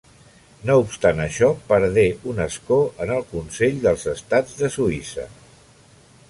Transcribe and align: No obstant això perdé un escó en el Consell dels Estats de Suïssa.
No 0.69 0.77
obstant 0.83 1.19
això 1.25 1.49
perdé 1.67 2.05
un 2.31 2.41
escó 2.47 2.79
en 3.05 3.13
el 3.17 3.23
Consell 3.35 3.79
dels 3.85 4.07
Estats 4.15 4.57
de 4.63 4.73
Suïssa. 4.79 5.29